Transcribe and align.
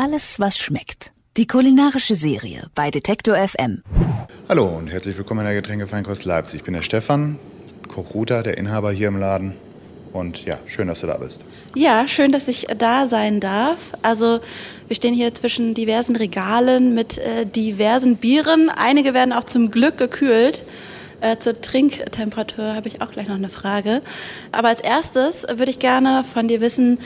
Alles, 0.00 0.38
was 0.38 0.56
schmeckt. 0.56 1.10
Die 1.36 1.48
kulinarische 1.48 2.14
Serie 2.14 2.70
bei 2.76 2.88
Detektor 2.88 3.36
FM. 3.36 3.82
Hallo 4.48 4.64
und 4.64 4.86
herzlich 4.86 5.18
willkommen 5.18 5.40
in 5.40 5.46
der 5.46 5.56
Getränkefeinkost 5.56 6.24
Leipzig. 6.24 6.60
Ich 6.60 6.64
bin 6.64 6.74
der 6.74 6.82
Stefan, 6.82 7.40
Koch 7.88 8.14
Ruta, 8.14 8.44
der 8.44 8.58
Inhaber 8.58 8.92
hier 8.92 9.08
im 9.08 9.18
Laden. 9.18 9.56
Und 10.12 10.44
ja, 10.44 10.60
schön, 10.66 10.86
dass 10.86 11.00
du 11.00 11.08
da 11.08 11.16
bist. 11.18 11.44
Ja, 11.74 12.06
schön, 12.06 12.30
dass 12.30 12.46
ich 12.46 12.68
da 12.78 13.06
sein 13.06 13.40
darf. 13.40 13.90
Also 14.02 14.38
wir 14.86 14.94
stehen 14.94 15.14
hier 15.14 15.34
zwischen 15.34 15.74
diversen 15.74 16.14
Regalen 16.14 16.94
mit 16.94 17.18
äh, 17.18 17.44
diversen 17.44 18.18
Bieren. 18.18 18.70
Einige 18.70 19.14
werden 19.14 19.32
auch 19.32 19.44
zum 19.44 19.72
Glück 19.72 19.98
gekühlt. 19.98 20.64
Äh, 21.20 21.38
zur 21.38 21.60
Trinktemperatur 21.60 22.76
habe 22.76 22.86
ich 22.86 23.02
auch 23.02 23.10
gleich 23.10 23.26
noch 23.26 23.34
eine 23.34 23.48
Frage. 23.48 24.02
Aber 24.52 24.68
als 24.68 24.80
erstes 24.80 25.44
würde 25.48 25.72
ich 25.72 25.80
gerne 25.80 26.22
von 26.22 26.46
dir 26.46 26.60
wissen, 26.60 27.00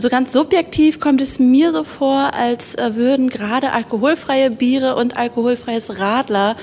so 0.00 0.08
ganz 0.08 0.32
subjektiv 0.32 0.98
kommt 0.98 1.20
es 1.20 1.38
mir 1.38 1.72
so 1.72 1.84
vor, 1.84 2.32
als 2.34 2.74
äh, 2.74 2.94
würden 2.94 3.28
gerade 3.28 3.72
alkoholfreie 3.72 4.50
Biere 4.50 4.96
und 4.96 5.16
alkoholfreies 5.16 5.98
Radler 5.98 6.56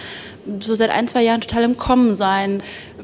so 0.59 0.73
seit 0.75 0.89
ein, 0.89 1.07
zwei 1.07 1.23
Jahren 1.23 1.41
total 1.41 1.63
im 1.63 1.77
Kommen 1.77 2.15
sein. 2.15 2.63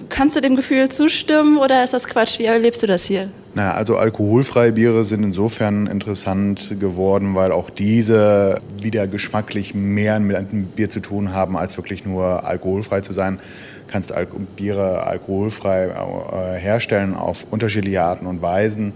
Kannst 0.09 0.35
du 0.35 0.41
dem 0.41 0.55
Gefühl 0.55 0.89
zustimmen 0.89 1.57
oder 1.57 1.83
ist 1.83 1.93
das 1.93 2.07
Quatsch? 2.07 2.39
Wie 2.39 2.45
erlebst 2.45 2.81
du 2.81 2.87
das 2.87 3.03
hier? 3.03 3.29
Naja, 3.53 3.73
also 3.73 3.97
alkoholfreie 3.97 4.71
Biere 4.71 5.03
sind 5.03 5.23
insofern 5.23 5.85
interessant 5.85 6.77
geworden, 6.79 7.35
weil 7.35 7.51
auch 7.51 7.69
diese 7.69 8.59
wieder 8.81 9.07
geschmacklich 9.07 9.75
mehr 9.75 10.19
mit 10.19 10.35
einem 10.35 10.65
Bier 10.65 10.89
zu 10.89 11.01
tun 11.01 11.33
haben, 11.33 11.55
als 11.55 11.77
wirklich 11.77 12.05
nur 12.05 12.45
alkoholfrei 12.45 13.01
zu 13.01 13.13
sein. 13.13 13.37
Du 13.37 13.91
kannst 13.91 14.11
Biere 14.55 15.03
alkoholfrei 15.03 15.85
äh, 15.85 16.59
herstellen 16.59 17.13
auf 17.13 17.45
unterschiedliche 17.51 18.01
Arten 18.01 18.25
und 18.25 18.41
Weisen. 18.41 18.93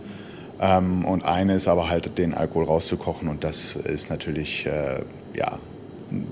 Ähm, 0.60 1.06
und 1.06 1.26
eine 1.26 1.56
ist 1.56 1.68
aber 1.68 1.90
halt, 1.90 2.18
den 2.18 2.34
Alkohol 2.34 2.66
rauszukochen. 2.66 3.28
Und 3.28 3.44
das 3.44 3.76
ist 3.76 4.10
natürlich, 4.10 4.66
äh, 4.66 5.02
ja, 5.36 5.60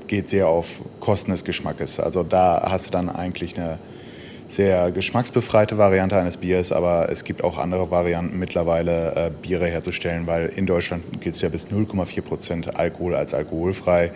geht 0.08 0.30
sehr 0.30 0.48
auf 0.48 0.82
Kosten 1.00 1.32
des 1.32 1.44
Geschmackes. 1.44 2.00
Also 2.00 2.24
da 2.24 2.68
hast 2.70 2.88
du 2.88 2.92
dann 2.92 3.10
eigentlich 3.10 3.58
eine 3.58 3.80
sehr 4.48 4.92
geschmacksbefreite 4.92 5.78
Variante 5.78 6.18
eines 6.18 6.38
Biers, 6.38 6.72
aber 6.72 7.10
es 7.10 7.24
gibt 7.24 7.44
auch 7.44 7.58
andere 7.58 7.90
Varianten 7.90 8.38
mittlerweile, 8.38 9.16
äh, 9.16 9.32
Biere 9.42 9.66
herzustellen, 9.66 10.28
weil 10.28 10.48
in 10.48 10.66
Deutschland 10.66 11.22
gilt 11.22 11.36
es 11.36 11.42
ja 11.42 11.50
bis 11.50 11.68
0,4 11.68 12.22
Prozent 12.22 12.80
Alkohol 12.80 13.16
als 13.16 13.34
alkoholfrei. 13.34 14.12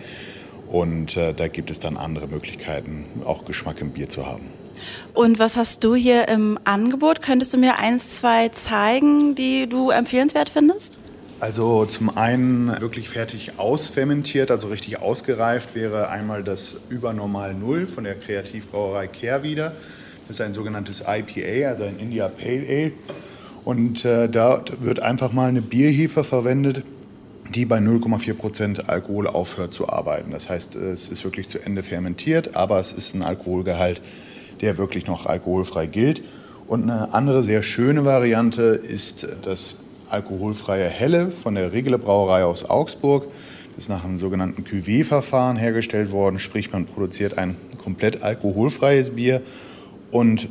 Und 0.68 1.18
äh, 1.18 1.34
da 1.34 1.48
gibt 1.48 1.72
es 1.72 1.80
dann 1.80 1.98
andere 1.98 2.28
Möglichkeiten, 2.28 3.06
auch 3.26 3.44
Geschmack 3.44 3.82
im 3.82 3.90
Bier 3.90 4.08
zu 4.08 4.28
haben. 4.28 4.46
Und 5.14 5.40
was 5.40 5.58
hast 5.58 5.84
du 5.84 5.96
hier 5.96 6.28
im 6.28 6.60
Angebot? 6.64 7.22
Könntest 7.22 7.54
du 7.54 7.58
mir 7.58 7.78
eins, 7.78 8.16
zwei 8.16 8.50
zeigen, 8.50 9.36
die 9.36 9.68
du 9.68 9.90
empfehlenswert 9.90 10.50
findest? 10.50 10.98
Also 11.40 11.86
zum 11.86 12.18
einen 12.18 12.82
wirklich 12.82 13.10
fertig 13.10 13.54
ausfermentiert, 13.58 14.52
also 14.52 14.68
richtig 14.68 15.00
ausgereift 15.00 15.74
wäre 15.74 16.10
einmal 16.10 16.44
das 16.44 16.76
Übernormal 16.90 17.54
Null 17.54 17.88
von 17.88 18.04
der 18.04 18.16
Kreativbrauerei 18.16 19.08
Kehrwieder. 19.08 19.74
Das 20.28 20.38
ist 20.38 20.42
ein 20.42 20.52
sogenanntes 20.52 21.06
IPA, 21.08 21.70
also 21.70 21.84
ein 21.84 21.98
India 21.98 22.28
Pale 22.28 22.66
Ale. 22.68 22.92
Und 23.64 24.04
äh, 24.04 24.28
da 24.28 24.62
wird 24.80 25.02
einfach 25.02 25.32
mal 25.32 25.48
eine 25.48 25.62
Bierhefe 25.62 26.26
verwendet, 26.26 26.84
die 27.56 27.66
bei 27.66 27.78
0,4 27.78 28.34
Prozent 28.34 28.90
Alkohol 28.90 29.28
aufhört 29.28 29.74
zu 29.74 29.90
arbeiten. 29.90 30.32
Das 30.32 30.50
heißt, 30.50 30.76
es 30.76 31.10
ist 31.10 31.24
wirklich 31.24 31.48
zu 31.50 31.60
Ende 31.60 31.84
fermentiert, 31.84 32.56
aber 32.56 32.80
es 32.80 32.92
ist 32.92 33.16
ein 33.16 33.22
Alkoholgehalt, 33.22 34.02
der 34.62 34.78
wirklich 34.78 35.08
noch 35.08 35.26
alkoholfrei 35.26 35.86
gilt. 35.86 36.22
Und 36.68 36.84
eine 36.84 37.14
andere 37.14 37.44
sehr 37.44 37.64
schöne 37.64 38.06
Variante 38.06 38.64
ist 38.64 39.28
das 39.42 39.78
alkoholfreie 40.10 40.88
Helle 40.88 41.32
von 41.32 41.56
der 41.56 41.72
Regele 41.72 41.98
Brauerei 41.98 42.44
aus 42.44 42.70
Augsburg. 42.70 43.28
Das 43.76 43.86
ist 43.86 43.90
nach 43.90 44.04
einem 44.04 44.20
sogenannten 44.20 44.64
Cuvée-Verfahren 44.64 45.58
hergestellt 45.58 46.12
worden, 46.12 46.40
sprich 46.40 46.72
man 46.72 46.86
produziert 46.86 47.38
ein 47.38 47.56
komplett 47.78 48.24
alkoholfreies 48.24 49.12
Bier 49.12 49.42
und 50.12 50.50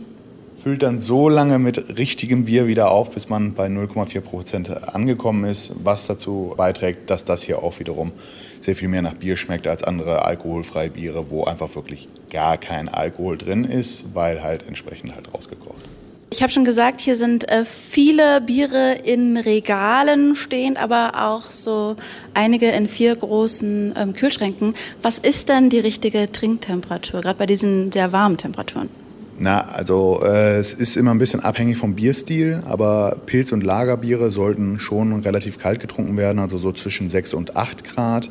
füllt 0.58 0.82
dann 0.82 0.98
so 0.98 1.28
lange 1.28 1.58
mit 1.58 1.98
richtigem 1.98 2.44
Bier 2.44 2.66
wieder 2.66 2.90
auf, 2.90 3.12
bis 3.12 3.28
man 3.28 3.54
bei 3.54 3.68
0,4 3.68 4.20
Prozent 4.20 4.70
angekommen 4.88 5.44
ist, 5.44 5.72
was 5.84 6.06
dazu 6.08 6.52
beiträgt, 6.56 7.10
dass 7.10 7.24
das 7.24 7.42
hier 7.42 7.62
auch 7.62 7.78
wiederum 7.78 8.12
sehr 8.60 8.74
viel 8.74 8.88
mehr 8.88 9.02
nach 9.02 9.14
Bier 9.14 9.36
schmeckt 9.36 9.68
als 9.68 9.84
andere 9.84 10.24
alkoholfreie 10.24 10.90
Biere, 10.90 11.30
wo 11.30 11.44
einfach 11.44 11.74
wirklich 11.76 12.08
gar 12.30 12.58
kein 12.58 12.88
Alkohol 12.88 13.38
drin 13.38 13.64
ist, 13.64 14.14
weil 14.14 14.42
halt 14.42 14.66
entsprechend 14.66 15.14
halt 15.14 15.32
rausgekocht. 15.32 15.84
Ich 16.30 16.42
habe 16.42 16.52
schon 16.52 16.64
gesagt, 16.64 17.00
hier 17.00 17.16
sind 17.16 17.48
äh, 17.48 17.64
viele 17.64 18.42
Biere 18.42 18.96
in 19.02 19.38
Regalen 19.38 20.34
stehend, 20.36 20.76
aber 20.76 21.12
auch 21.14 21.48
so 21.48 21.96
einige 22.34 22.68
in 22.68 22.86
vier 22.86 23.16
großen 23.16 23.94
ähm, 23.96 24.12
Kühlschränken. 24.12 24.74
Was 25.00 25.18
ist 25.18 25.48
denn 25.48 25.70
die 25.70 25.78
richtige 25.78 26.30
Trinktemperatur, 26.30 27.22
gerade 27.22 27.38
bei 27.38 27.46
diesen 27.46 27.92
sehr 27.92 28.12
warmen 28.12 28.36
Temperaturen? 28.36 28.90
Na, 29.40 29.60
also 29.60 30.20
äh, 30.24 30.56
es 30.56 30.74
ist 30.74 30.96
immer 30.96 31.12
ein 31.12 31.18
bisschen 31.18 31.38
abhängig 31.40 31.78
vom 31.78 31.94
Bierstil, 31.94 32.60
aber 32.66 33.18
Pilz- 33.26 33.52
und 33.52 33.62
Lagerbiere 33.62 34.32
sollten 34.32 34.80
schon 34.80 35.20
relativ 35.20 35.58
kalt 35.58 35.78
getrunken 35.78 36.16
werden, 36.16 36.40
also 36.40 36.58
so 36.58 36.72
zwischen 36.72 37.08
6 37.08 37.34
und 37.34 37.56
8 37.56 37.84
Grad. 37.84 38.28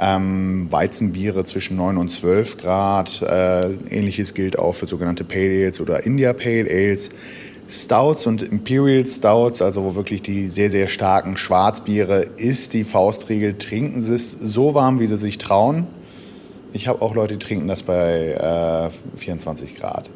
Ähm, 0.00 0.68
Weizenbiere 0.70 1.42
zwischen 1.42 1.76
9 1.76 1.96
und 1.96 2.08
12 2.08 2.56
Grad. 2.56 3.20
Äh, 3.22 3.70
ähnliches 3.90 4.32
gilt 4.32 4.56
auch 4.56 4.76
für 4.76 4.86
sogenannte 4.86 5.24
Pale 5.24 5.64
Ales 5.64 5.80
oder 5.80 6.06
India 6.06 6.32
Pale 6.32 6.70
Ales. 6.70 7.10
Stouts 7.68 8.28
und 8.28 8.42
Imperial 8.42 9.04
Stouts, 9.04 9.60
also 9.60 9.82
wo 9.82 9.96
wirklich 9.96 10.22
die 10.22 10.48
sehr, 10.48 10.70
sehr 10.70 10.88
starken 10.88 11.36
Schwarzbiere, 11.36 12.30
ist 12.36 12.74
die 12.74 12.84
Faustregel, 12.84 13.58
trinken 13.58 14.00
Sie 14.00 14.14
es 14.14 14.30
so 14.30 14.74
warm, 14.74 15.00
wie 15.00 15.06
Sie 15.08 15.16
sich 15.16 15.36
trauen. 15.36 15.88
Ich 16.72 16.86
habe 16.86 17.02
auch 17.02 17.14
Leute, 17.14 17.36
die 17.36 17.44
trinken 17.44 17.66
das 17.66 17.82
bei 17.82 18.88
äh, 18.88 19.18
24 19.18 19.76
Grad 19.76 20.10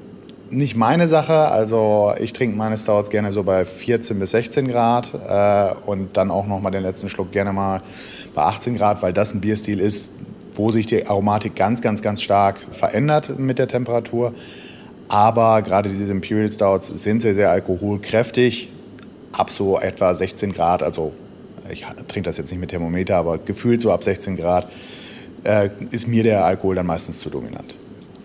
nicht 0.53 0.77
meine 0.77 1.09
Sache. 1.09 1.35
Also 1.35 2.13
ich 2.21 2.33
trinke 2.33 2.57
meine 2.57 2.77
Stouts 2.77 3.11
gerne 3.11 3.33
so 3.33 3.43
bei 3.43 3.65
14 3.65 4.19
bis 4.19 4.31
16 4.31 4.69
Grad 4.69 5.13
äh, 5.15 5.75
und 5.87 6.17
dann 6.17 6.31
auch 6.31 6.47
noch 6.47 6.61
mal 6.61 6.71
den 6.71 6.83
letzten 6.83 7.09
Schluck 7.09 7.33
gerne 7.33 7.53
mal 7.53 7.81
bei 8.35 8.43
18 8.43 8.77
Grad, 8.77 9.03
weil 9.03 9.13
das 9.13 9.35
ein 9.35 9.41
Bierstil 9.41 9.81
ist, 9.81 10.15
wo 10.55 10.71
sich 10.71 10.87
die 10.87 11.07
Aromatik 11.07 11.57
ganz, 11.57 11.81
ganz, 11.81 12.03
ganz 12.03 12.23
stark 12.23 12.61
verändert 12.71 13.39
mit 13.39 13.59
der 13.59 13.69
Temperatur. 13.69 14.33
Aber 15.09 15.63
gerade 15.63 15.89
diese 15.89 16.11
Imperial 16.11 16.51
Stouts 16.51 16.87
sind 16.87 17.21
sehr, 17.21 17.35
sehr 17.35 17.51
alkoholkräftig, 17.51 18.71
ab 19.33 19.51
so 19.51 19.79
etwa 19.79 20.15
16 20.15 20.53
Grad. 20.53 20.83
Also 20.83 21.13
ich 21.71 21.85
trinke 22.09 22.23
das 22.23 22.37
jetzt 22.37 22.51
nicht 22.51 22.61
mit 22.61 22.71
Thermometer, 22.71 23.17
aber 23.17 23.39
gefühlt 23.39 23.81
so 23.81 23.93
ab 23.93 24.05
16 24.05 24.37
Grad 24.37 24.69
äh, 25.45 25.71
ist 25.91 26.07
mir 26.07 26.23
der 26.23 26.45
Alkohol 26.45 26.77
dann 26.77 26.87
meistens 26.87 27.21
zu 27.21 27.31
dominant. 27.31 27.77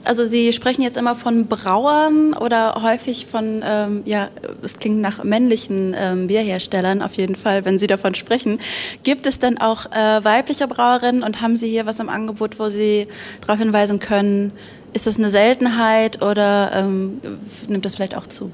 Also 0.07 0.23
Sie 0.23 0.53
sprechen 0.53 0.81
jetzt 0.81 0.97
immer 0.97 1.15
von 1.15 1.47
Brauern 1.47 2.33
oder 2.33 2.81
häufig 2.81 3.25
von, 3.25 3.61
ähm, 3.65 4.03
ja, 4.05 4.29
es 4.63 4.79
klingt 4.79 5.01
nach 5.01 5.23
männlichen 5.25 5.93
ähm, 5.99 6.27
Bierherstellern 6.27 7.01
auf 7.01 7.15
jeden 7.15 7.35
Fall, 7.35 7.65
wenn 7.65 7.77
Sie 7.77 7.87
davon 7.87 8.15
sprechen. 8.15 8.59
Gibt 9.03 9.27
es 9.27 9.39
denn 9.39 9.57
auch 9.57 9.85
äh, 9.87 10.23
weibliche 10.23 10.67
Brauerinnen 10.67 11.23
und 11.23 11.41
haben 11.41 11.57
Sie 11.57 11.67
hier 11.67 11.85
was 11.85 11.99
im 11.99 12.07
Angebot, 12.07 12.57
wo 12.57 12.69
Sie 12.69 13.07
darauf 13.41 13.59
hinweisen 13.59 13.99
können, 13.99 14.53
ist 14.93 15.07
das 15.07 15.17
eine 15.17 15.29
Seltenheit 15.29 16.23
oder 16.23 16.71
ähm, 16.73 17.19
nimmt 17.67 17.83
das 17.83 17.95
vielleicht 17.95 18.15
auch 18.15 18.27
zu? 18.27 18.51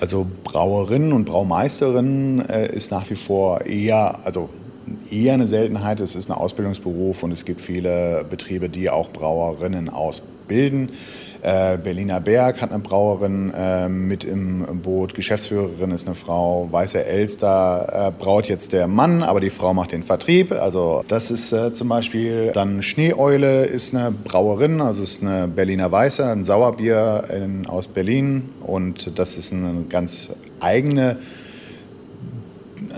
Also 0.00 0.26
Brauerinnen 0.44 1.12
und 1.12 1.24
Braumeisterinnen 1.24 2.48
äh, 2.48 2.72
ist 2.72 2.92
nach 2.92 3.10
wie 3.10 3.16
vor 3.16 3.62
eher, 3.62 4.20
also 4.24 4.48
eher 5.10 5.34
eine 5.34 5.46
Seltenheit. 5.46 6.00
Es 6.00 6.14
ist 6.14 6.30
ein 6.30 6.32
Ausbildungsberuf 6.32 7.22
und 7.22 7.32
es 7.32 7.44
gibt 7.44 7.60
viele 7.60 8.24
Betriebe, 8.28 8.68
die 8.68 8.90
auch 8.90 9.10
Brauerinnen 9.10 9.88
ausbilden 9.88 10.36
bilden. 10.46 10.90
Äh, 11.42 11.78
Berliner 11.78 12.20
Berg 12.20 12.60
hat 12.62 12.70
eine 12.70 12.80
Brauerin 12.80 13.52
äh, 13.56 13.88
mit 13.88 14.24
im 14.24 14.80
Boot, 14.82 15.14
Geschäftsführerin 15.14 15.90
ist 15.90 16.06
eine 16.06 16.14
Frau, 16.14 16.68
Weiße 16.70 17.04
Elster 17.04 18.08
äh, 18.08 18.22
braut 18.22 18.48
jetzt 18.48 18.72
der 18.72 18.88
Mann, 18.88 19.22
aber 19.22 19.40
die 19.40 19.50
Frau 19.50 19.74
macht 19.74 19.92
den 19.92 20.02
Vertrieb. 20.02 20.52
Also 20.52 21.02
das 21.06 21.30
ist 21.30 21.52
äh, 21.52 21.72
zum 21.72 21.88
Beispiel 21.88 22.50
dann 22.52 22.82
Schneeeule 22.82 23.66
ist 23.66 23.94
eine 23.94 24.10
Brauerin, 24.10 24.80
also 24.80 25.02
ist 25.02 25.22
eine 25.22 25.48
Berliner 25.48 25.92
Weiße, 25.92 26.26
ein 26.26 26.44
Sauerbier 26.44 27.24
in, 27.34 27.66
aus 27.66 27.88
Berlin 27.88 28.48
und 28.60 29.18
das 29.18 29.36
ist 29.36 29.52
eine 29.52 29.84
ganz 29.88 30.30
eigene 30.60 31.18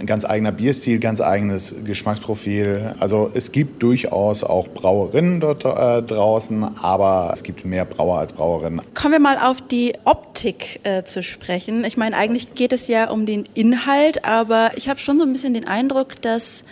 ganz 0.06 0.24
eigener 0.24 0.52
Bierstil, 0.52 0.98
ganz 0.98 1.20
eigenes 1.20 1.84
Geschmacksprofil. 1.84 2.94
Also 2.98 3.30
es 3.34 3.52
gibt 3.52 3.82
durchaus 3.82 4.44
auch 4.44 4.68
Brauerinnen 4.68 5.40
dort 5.40 5.64
äh, 5.64 6.02
draußen, 6.02 6.78
aber 6.82 7.30
es 7.32 7.42
gibt 7.42 7.64
mehr 7.64 7.84
Brauer 7.84 8.18
als 8.18 8.32
Brauerinnen. 8.32 8.80
Kommen 8.94 9.12
wir 9.12 9.20
mal 9.20 9.38
auf 9.38 9.60
die 9.60 9.94
Optik 10.04 10.80
äh, 10.84 11.04
zu 11.04 11.22
sprechen. 11.22 11.84
Ich 11.84 11.96
meine, 11.96 12.16
eigentlich 12.16 12.54
geht 12.54 12.72
es 12.72 12.88
ja 12.88 13.10
um 13.10 13.26
den 13.26 13.48
Inhalt, 13.54 14.24
aber 14.24 14.70
ich 14.76 14.88
habe 14.88 14.98
schon 14.98 15.18
so 15.18 15.24
ein 15.24 15.32
bisschen 15.32 15.54
den 15.54 15.66
Eindruck, 15.66 16.20
dass 16.22 16.64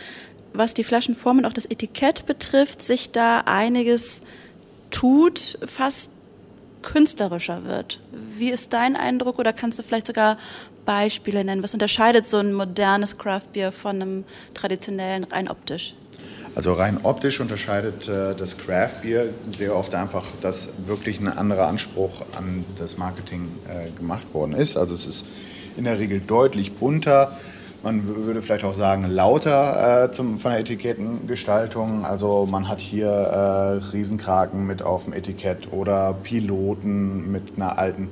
was 0.52 0.74
die 0.74 0.84
Flaschenform 0.84 1.38
und 1.38 1.44
auch 1.44 1.52
das 1.52 1.66
Etikett 1.66 2.26
betrifft, 2.26 2.82
sich 2.82 3.12
da 3.12 3.40
einiges 3.40 4.22
tut, 4.90 5.58
fast 5.66 6.10
künstlerischer 6.86 7.64
wird. 7.64 8.00
Wie 8.38 8.50
ist 8.50 8.72
dein 8.72 8.96
Eindruck 8.96 9.38
oder 9.38 9.52
kannst 9.52 9.78
du 9.78 9.82
vielleicht 9.82 10.06
sogar 10.06 10.38
Beispiele 10.84 11.44
nennen? 11.44 11.62
Was 11.62 11.74
unterscheidet 11.74 12.28
so 12.28 12.38
ein 12.38 12.52
modernes 12.52 13.18
Craft 13.18 13.48
Beer 13.52 13.72
von 13.72 13.96
einem 13.96 14.24
traditionellen 14.54 15.24
rein 15.24 15.48
optisch? 15.48 15.94
Also 16.54 16.72
rein 16.72 17.00
optisch 17.02 17.40
unterscheidet 17.40 18.08
äh, 18.08 18.34
das 18.34 18.56
Craft 18.56 19.02
Beer 19.02 19.26
sehr 19.50 19.74
oft 19.76 19.94
einfach, 19.94 20.24
dass 20.40 20.86
wirklich 20.86 21.20
ein 21.20 21.28
anderer 21.28 21.66
Anspruch 21.66 22.24
an 22.38 22.64
das 22.78 22.96
Marketing 22.96 23.48
äh, 23.68 23.90
gemacht 23.90 24.32
worden 24.32 24.52
ist. 24.52 24.76
Also 24.76 24.94
es 24.94 25.06
ist 25.06 25.24
in 25.76 25.84
der 25.84 25.98
Regel 25.98 26.20
deutlich 26.20 26.76
bunter. 26.76 27.36
Man 27.82 28.06
würde 28.06 28.42
vielleicht 28.42 28.64
auch 28.64 28.74
sagen 28.74 29.08
lauter 29.08 30.04
äh, 30.04 30.10
zum, 30.10 30.38
von 30.38 30.50
der 30.50 30.60
Etikettengestaltung. 30.60 32.04
Also 32.04 32.46
man 32.50 32.68
hat 32.68 32.80
hier 32.80 33.08
äh, 33.08 33.92
Riesenkraken 33.92 34.66
mit 34.66 34.82
auf 34.82 35.04
dem 35.04 35.12
Etikett 35.12 35.72
oder 35.72 36.14
Piloten 36.22 37.30
mit 37.30 37.52
einer 37.56 37.78
alten 37.78 38.10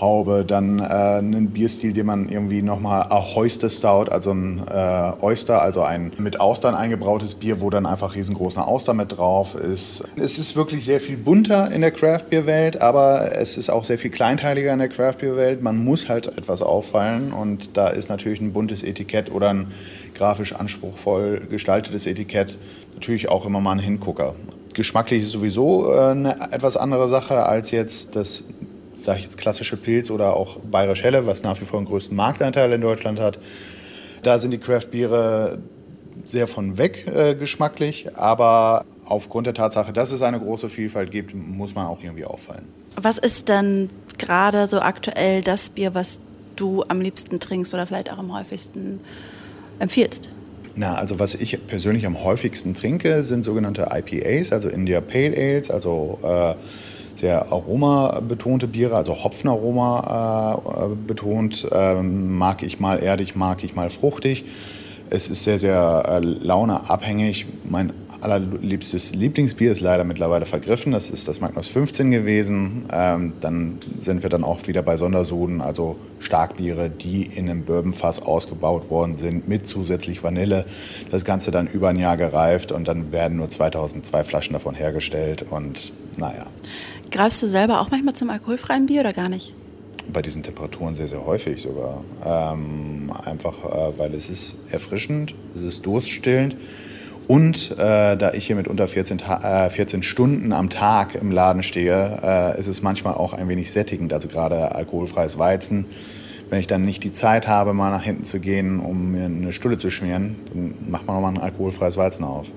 Haube, 0.00 0.44
dann 0.44 0.78
äh, 0.78 0.82
einen 0.82 1.50
Bierstil, 1.50 1.92
den 1.92 2.06
man 2.06 2.28
irgendwie 2.28 2.62
nochmal 2.62 3.02
Ahoyster 3.02 3.70
Stout, 3.70 4.10
also 4.10 4.32
ein 4.32 4.62
äh, 4.68 5.12
Oyster, 5.22 5.62
also 5.62 5.82
ein 5.82 6.12
mit 6.18 6.40
Austern 6.40 6.74
eingebrautes 6.74 7.36
Bier, 7.36 7.60
wo 7.60 7.70
dann 7.70 7.86
einfach 7.86 8.14
riesengroß 8.14 8.56
eine 8.56 8.66
Auster 8.66 8.94
mit 8.94 9.16
drauf 9.16 9.54
ist. 9.54 10.04
Es 10.16 10.38
ist 10.38 10.56
wirklich 10.56 10.84
sehr 10.84 11.00
viel 11.00 11.16
bunter 11.16 11.70
in 11.70 11.80
der 11.80 11.90
Craft 11.90 12.24
Beer 12.30 12.46
Welt, 12.46 12.80
aber 12.80 13.32
es 13.36 13.56
ist 13.56 13.70
auch 13.70 13.84
sehr 13.84 13.98
viel 13.98 14.10
kleinteiliger 14.10 14.72
in 14.72 14.78
der 14.78 14.88
Craft 14.88 15.18
Beer 15.20 15.36
Welt. 15.36 15.62
Man 15.62 15.82
muss 15.82 16.08
halt 16.08 16.26
etwas 16.26 16.62
auffallen 16.62 17.32
und 17.32 17.76
da 17.76 17.88
ist 17.88 18.08
natürlich 18.08 18.40
ein 18.40 18.52
buntes 18.52 18.82
Etikett 18.82 19.30
oder 19.30 19.50
ein 19.50 19.68
grafisch 20.14 20.54
anspruchsvoll 20.54 21.46
gestaltetes 21.48 22.06
Etikett 22.06 22.58
natürlich 22.94 23.28
auch 23.28 23.46
immer 23.46 23.60
mal 23.60 23.72
ein 23.72 23.78
Hingucker. 23.78 24.34
Geschmacklich 24.74 25.22
ist 25.22 25.32
sowieso 25.32 25.92
äh, 25.92 26.10
eine 26.10 26.36
etwas 26.50 26.76
andere 26.76 27.08
Sache 27.08 27.46
als 27.46 27.70
jetzt 27.70 28.16
das 28.16 28.44
sage 28.94 29.18
ich 29.18 29.24
jetzt 29.24 29.38
klassische 29.38 29.76
Pilz 29.76 30.10
oder 30.10 30.36
auch 30.36 30.58
Bayerisch 30.60 31.02
Helle, 31.02 31.26
was 31.26 31.42
nach 31.42 31.60
wie 31.60 31.64
vor 31.64 31.80
den 31.80 31.86
größten 31.86 32.16
Marktanteil 32.16 32.72
in 32.72 32.80
Deutschland 32.80 33.20
hat. 33.20 33.38
Da 34.22 34.38
sind 34.38 34.52
die 34.52 34.58
Craft-Biere 34.58 35.58
sehr 36.24 36.46
von 36.46 36.78
weg 36.78 37.06
äh, 37.06 37.34
geschmacklich, 37.34 38.16
aber 38.16 38.86
aufgrund 39.04 39.46
der 39.46 39.54
Tatsache, 39.54 39.92
dass 39.92 40.12
es 40.12 40.22
eine 40.22 40.40
große 40.40 40.68
Vielfalt 40.68 41.10
gibt, 41.10 41.34
muss 41.34 41.74
man 41.74 41.86
auch 41.86 42.02
irgendwie 42.02 42.24
auffallen. 42.24 42.64
Was 42.96 43.18
ist 43.18 43.48
denn 43.48 43.90
gerade 44.18 44.66
so 44.66 44.80
aktuell 44.80 45.42
das 45.42 45.68
Bier, 45.68 45.94
was 45.94 46.20
du 46.56 46.84
am 46.88 47.00
liebsten 47.00 47.40
trinkst 47.40 47.74
oder 47.74 47.86
vielleicht 47.86 48.12
auch 48.12 48.18
am 48.18 48.36
häufigsten 48.36 49.00
empfiehlst? 49.78 50.30
Na, 50.76 50.94
also 50.94 51.18
was 51.18 51.34
ich 51.34 51.66
persönlich 51.66 52.06
am 52.06 52.24
häufigsten 52.24 52.74
trinke, 52.74 53.22
sind 53.22 53.44
sogenannte 53.44 53.88
IPAs, 53.92 54.52
also 54.52 54.68
India 54.68 55.00
Pale 55.00 55.36
Ales, 55.36 55.70
also 55.70 56.18
äh, 56.22 56.54
sehr 57.14 57.52
aromabetonte 57.52 58.66
Biere, 58.68 58.96
also 58.96 59.22
Hopfenaroma 59.24 60.60
äh, 60.62 60.94
betont. 61.06 61.66
Ähm, 61.72 62.36
mag 62.36 62.62
ich 62.62 62.80
mal 62.80 63.02
erdig, 63.02 63.36
mag 63.36 63.62
ich 63.64 63.74
mal 63.74 63.90
fruchtig. 63.90 64.44
Es 65.10 65.28
ist 65.28 65.44
sehr, 65.44 65.58
sehr 65.58 66.02
äh, 66.08 66.18
launeabhängig. 66.18 67.46
Mein 67.68 67.92
allerliebstes 68.24 69.14
Lieblingsbier 69.14 69.72
ist 69.72 69.80
leider 69.80 70.04
mittlerweile 70.04 70.46
vergriffen. 70.46 70.92
Das 70.92 71.10
ist 71.10 71.28
das 71.28 71.40
Magnus 71.40 71.68
15 71.68 72.10
gewesen. 72.10 72.86
Ähm, 72.90 73.34
dann 73.40 73.78
sind 73.98 74.22
wir 74.22 74.30
dann 74.30 74.44
auch 74.44 74.66
wieder 74.66 74.82
bei 74.82 74.96
Sondersuden, 74.96 75.60
also 75.60 75.96
Starkbiere, 76.20 76.90
die 76.90 77.24
in 77.24 77.48
einem 77.48 77.64
Bourbonfass 77.64 78.22
ausgebaut 78.22 78.90
worden 78.90 79.14
sind 79.14 79.46
mit 79.46 79.66
zusätzlich 79.66 80.22
Vanille. 80.22 80.64
Das 81.10 81.24
Ganze 81.24 81.50
dann 81.50 81.66
über 81.66 81.88
ein 81.90 81.98
Jahr 81.98 82.16
gereift 82.16 82.72
und 82.72 82.88
dann 82.88 83.12
werden 83.12 83.36
nur 83.36 83.48
2002 83.48 84.24
Flaschen 84.24 84.54
davon 84.54 84.74
hergestellt 84.74 85.44
und 85.50 85.92
naja. 86.16 86.46
Greifst 87.14 87.40
du 87.44 87.46
selber 87.46 87.80
auch 87.80 87.92
manchmal 87.92 88.14
zum 88.14 88.28
alkoholfreien 88.28 88.86
Bier 88.86 89.02
oder 89.02 89.12
gar 89.12 89.28
nicht? 89.28 89.54
Bei 90.12 90.20
diesen 90.20 90.42
Temperaturen 90.42 90.96
sehr, 90.96 91.06
sehr 91.06 91.24
häufig 91.24 91.62
sogar. 91.62 92.02
Ähm, 92.24 93.12
einfach, 93.24 93.56
äh, 93.64 93.96
weil 93.96 94.12
es 94.14 94.28
ist 94.28 94.56
erfrischend, 94.68 95.32
es 95.54 95.62
ist 95.62 95.86
durststillend. 95.86 96.56
Und 97.28 97.70
äh, 97.78 98.16
da 98.16 98.32
ich 98.34 98.48
hier 98.48 98.56
mit 98.56 98.66
unter 98.66 98.88
14, 98.88 99.20
äh, 99.20 99.70
14, 99.70 100.02
Stunden 100.02 100.52
am 100.52 100.70
Tag 100.70 101.14
im 101.14 101.30
Laden 101.30 101.62
stehe, 101.62 102.18
äh, 102.20 102.58
ist 102.58 102.66
es 102.66 102.82
manchmal 102.82 103.14
auch 103.14 103.32
ein 103.32 103.48
wenig 103.48 103.70
sättigend. 103.70 104.12
Also 104.12 104.26
gerade 104.26 104.74
alkoholfreies 104.74 105.38
Weizen. 105.38 105.86
Wenn 106.50 106.58
ich 106.58 106.66
dann 106.66 106.84
nicht 106.84 107.04
die 107.04 107.12
Zeit 107.12 107.46
habe, 107.46 107.74
mal 107.74 107.92
nach 107.92 108.02
hinten 108.02 108.24
zu 108.24 108.40
gehen, 108.40 108.80
um 108.80 109.12
mir 109.12 109.26
eine 109.26 109.52
Stulle 109.52 109.76
zu 109.76 109.88
schmieren, 109.92 110.40
dann 110.52 110.74
macht 110.90 111.06
man 111.06 111.14
nochmal 111.14 111.34
ein 111.34 111.40
alkoholfreies 111.40 111.96
Weizen 111.96 112.24
auf. 112.24 112.50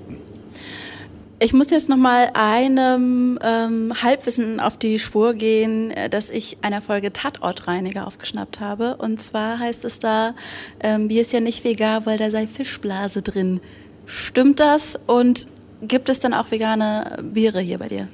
Ich 1.40 1.54
muss 1.54 1.70
jetzt 1.70 1.88
noch 1.88 1.98
mal 1.98 2.32
einem 2.34 3.38
ähm, 3.44 3.94
Halbwissen 4.02 4.60
auf 4.60 4.76
die 4.76 4.98
Spur 4.98 5.36
gehen, 5.36 5.92
äh, 5.92 6.10
dass 6.10 6.32
ich 6.32 6.58
einer 6.62 6.82
Folge 6.82 7.14
Tatortreiniger 7.14 8.08
aufgeschnappt 8.08 8.60
habe. 8.60 8.96
Und 8.98 9.22
zwar 9.22 9.60
heißt 9.60 9.86
es 9.86 10.00
da, 10.00 10.34
ähm, 10.80 11.10
Bier 11.10 11.22
ist 11.22 11.34
ja 11.34 11.40
nicht 11.40 11.64
vegan, 11.64 12.08
weil 12.08 12.18
da 12.18 12.32
sei 12.32 12.48
Fischblase 12.48 13.22
drin. 13.22 13.60
Stimmt 14.08 14.60
das? 14.60 14.98
Und 15.06 15.46
gibt 15.84 16.10
es 16.10 16.18
dann 16.18 16.34
auch 16.34 16.50
vegane 16.50 17.18
Biere 17.22 17.60
hier 17.60 17.78
bei 17.78 17.88
dir? 17.88 18.08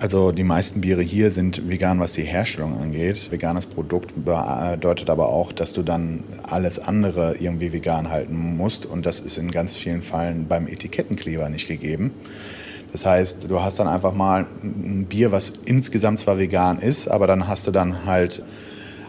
Also 0.00 0.30
die 0.30 0.44
meisten 0.44 0.80
Biere 0.80 1.02
hier 1.02 1.32
sind 1.32 1.68
vegan, 1.68 1.98
was 1.98 2.12
die 2.12 2.22
Herstellung 2.22 2.80
angeht. 2.80 3.32
Veganes 3.32 3.66
Produkt 3.66 4.12
bedeutet 4.24 5.10
aber 5.10 5.28
auch, 5.28 5.50
dass 5.50 5.72
du 5.72 5.82
dann 5.82 6.22
alles 6.44 6.78
andere 6.78 7.34
irgendwie 7.38 7.72
vegan 7.72 8.08
halten 8.08 8.36
musst. 8.56 8.86
Und 8.86 9.06
das 9.06 9.18
ist 9.18 9.38
in 9.38 9.50
ganz 9.50 9.76
vielen 9.76 10.00
Fällen 10.00 10.46
beim 10.46 10.68
Etikettenkleber 10.68 11.48
nicht 11.48 11.66
gegeben. 11.66 12.12
Das 12.92 13.04
heißt, 13.06 13.50
du 13.50 13.60
hast 13.60 13.80
dann 13.80 13.88
einfach 13.88 14.14
mal 14.14 14.46
ein 14.62 15.06
Bier, 15.06 15.32
was 15.32 15.52
insgesamt 15.64 16.20
zwar 16.20 16.38
vegan 16.38 16.78
ist, 16.78 17.08
aber 17.08 17.26
dann 17.26 17.48
hast 17.48 17.66
du 17.66 17.72
dann 17.72 18.06
halt 18.06 18.44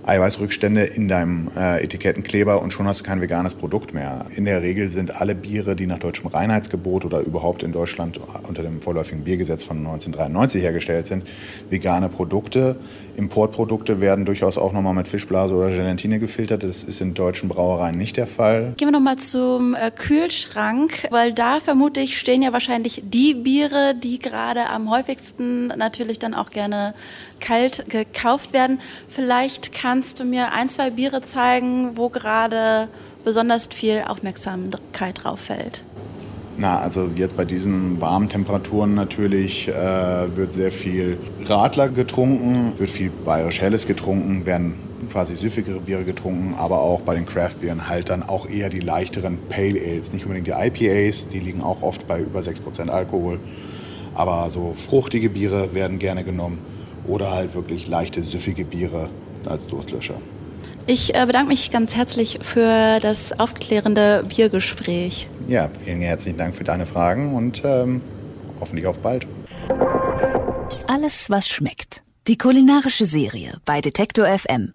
Eiweißrückstände 0.10 0.84
in 0.84 1.08
deinem 1.08 1.50
äh, 1.56 1.84
Etikettenkleber 1.84 2.62
und 2.62 2.74
schon 2.74 2.88
hast 2.88 3.02
du 3.02 3.04
kein 3.04 3.22
veganes 3.22 3.54
Produkt 3.54 3.94
mehr. 3.94 4.26
In 4.36 4.46
der 4.46 4.62
Regel 4.64 4.90
sind 4.90 5.22
alle 5.22 5.36
Biere, 5.36 5.76
die 5.76 5.86
nach 5.86 6.00
deutschem 6.00 6.28
Reinheitsgebot 6.28 7.06
oder 7.06 7.20
überhaupt 7.20 7.62
in 7.62 7.72
Deutschland 7.72 8.20
unter 8.48 8.64
dem 8.64 8.82
vorläufigen 8.82 9.24
Biergesetz 9.24 9.64
von 9.64 9.78
1993 9.78 10.64
hergestellt 10.64 11.08
sind, 11.08 11.24
vegane 11.70 12.10
Produkte. 12.10 12.78
Importprodukte 13.16 14.02
werden 14.02 14.26
durchaus 14.26 14.58
auch 14.58 14.74
nochmal 14.74 14.94
mit 14.94 15.08
Fischblase 15.08 15.54
oder 15.54 15.70
Gelatine 15.70 16.20
gefiltert. 16.20 16.64
Das 16.64 16.84
ist 16.84 17.02
in 17.02 17.14
deutschen 17.14 17.50
Brauereien 17.50 17.98
nicht 17.98 18.18
der 18.18 18.28
Fall. 18.28 18.74
Gehen 18.78 18.88
wir 18.88 18.92
nochmal 18.94 19.18
zum 19.18 19.76
äh, 19.76 19.92
Kühlschrank, 19.92 21.08
weil 21.12 21.34
da 21.34 21.60
vermute 21.60 22.00
ich 22.00 22.18
stehen 22.18 22.42
ja 22.42 22.52
wahrscheinlich 22.52 23.04
die 23.06 23.36
Biere, 23.36 23.94
die 23.94 24.18
gerade 24.18 24.68
am 24.70 24.90
häufigsten 24.90 25.68
natürlich 25.68 26.18
dann 26.18 26.34
auch 26.34 26.50
gerne 26.50 26.94
kalt 27.40 27.86
gekauft 27.90 28.54
werden. 28.54 28.80
Vielleicht 29.08 29.74
kannst 30.00 30.18
du 30.22 30.24
mir 30.24 30.54
ein, 30.54 30.70
zwei 30.70 30.92
Biere 30.92 31.20
zeigen, 31.20 31.98
wo 31.98 32.08
gerade 32.08 32.88
besonders 33.26 33.68
viel 33.68 34.02
Aufmerksamkeit 34.08 35.26
drauf 35.26 35.42
fällt. 35.42 35.84
Na, 36.56 36.80
also 36.80 37.10
jetzt 37.18 37.36
bei 37.36 37.44
diesen 37.44 38.00
warmen 38.00 38.30
Temperaturen 38.30 38.96
natürlich 38.96 39.68
äh, 39.68 39.74
wird 40.38 40.54
sehr 40.54 40.72
viel 40.72 41.18
Radler 41.44 41.90
getrunken, 41.90 42.80
wird 42.80 42.90
viel 42.90 43.10
bayerisch 43.10 43.60
Helles 43.60 43.88
getrunken, 43.88 44.46
werden 44.46 44.76
quasi 45.12 45.36
süffigere 45.36 45.82
Biere 45.82 46.06
getrunken, 46.06 46.56
aber 46.58 46.80
auch 46.80 47.02
bei 47.02 47.16
den 47.16 47.26
Craft-Bieren 47.26 47.90
halt 47.90 48.10
dann 48.10 48.24
auch 48.24 48.48
eher 48.48 48.70
die 48.70 48.80
leichteren 48.80 49.38
Pale 49.50 49.82
Ales, 49.82 50.14
nicht 50.14 50.24
unbedingt 50.24 50.48
die 50.48 50.52
IPAs, 50.52 51.28
die 51.28 51.42
liegen 51.42 51.62
auch 51.62 51.82
oft 51.82 52.08
bei 52.08 52.22
über 52.22 52.40
6% 52.40 52.88
Alkohol, 52.88 53.42
aber 54.14 54.50
so 54.50 54.72
fruchtige 54.76 55.30
Biere 55.30 55.74
werden 55.74 56.00
gerne 56.00 56.24
genommen 56.24 56.60
oder 57.06 57.32
halt 57.32 57.54
wirklich 57.54 57.90
leichte, 57.90 58.24
süffige 58.24 58.64
Biere 58.64 59.10
als 59.48 59.68
Durstlöscher. 59.68 60.16
Ich 60.88 61.14
äh, 61.14 61.26
bedanke 61.26 61.50
mich 61.50 61.70
ganz 61.70 61.96
herzlich 61.96 62.40
für 62.42 63.00
das 63.00 63.40
aufklärende 63.40 64.26
Biergespräch. 64.28 65.28
Ja, 65.48 65.70
vielen 65.84 66.02
herzlichen 66.02 66.38
Dank 66.38 66.56
für 66.56 66.64
deine 66.64 66.86
Fragen 66.86 67.36
und 67.36 67.62
ähm, 67.64 68.02
hoffentlich 68.60 68.88
auf 68.88 69.00
bald. 69.00 69.28
Alles, 70.88 71.30
was 71.30 71.48
schmeckt. 71.48 72.02
Die 72.28 72.38
kulinarische 72.38 73.06
Serie 73.06 73.58
bei 73.66 73.82
Detektor 73.82 74.26
FM. 74.28 74.74